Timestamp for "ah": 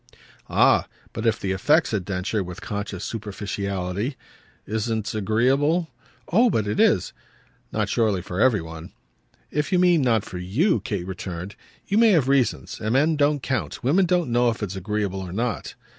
0.49-0.87